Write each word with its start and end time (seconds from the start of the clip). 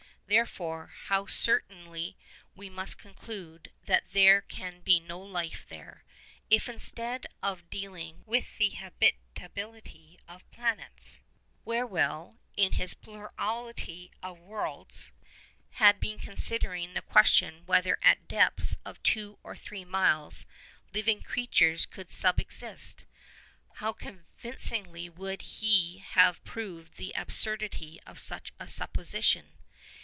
Therefore, 0.27 0.93
how 1.07 1.25
certainly 1.25 2.15
we 2.55 2.69
might 2.69 2.97
conclude 2.97 3.73
that 3.85 4.11
there 4.13 4.39
can 4.39 4.79
be 4.79 4.97
no 4.97 5.19
life 5.19 5.65
there. 5.67 6.05
If, 6.49 6.69
instead 6.69 7.27
of 7.43 7.69
dealing 7.69 8.23
with 8.25 8.57
the 8.57 8.69
habitability 8.69 10.21
of 10.29 10.49
planets, 10.49 11.19
Whewell, 11.65 12.39
in 12.55 12.71
his 12.71 12.93
'Plurality 12.93 14.09
of 14.23 14.39
Worlds,' 14.39 15.11
had 15.71 15.99
been 15.99 16.17
considering 16.17 16.93
the 16.93 17.01
question 17.01 17.65
whether 17.65 17.99
at 18.01 18.29
depths 18.29 18.77
of 18.85 19.03
two 19.03 19.37
or 19.43 19.57
three 19.57 19.83
miles 19.83 20.45
living 20.93 21.21
creatures 21.21 21.85
could 21.85 22.09
subsist, 22.09 23.03
how 23.73 23.91
convincingly 23.91 25.09
would 25.09 25.41
he 25.41 25.97
have 25.97 26.41
proved 26.45 26.95
the 26.95 27.11
absurdity 27.17 27.99
of 28.05 28.17
such 28.17 28.53
a 28.61 28.69
supposition. 28.69 29.57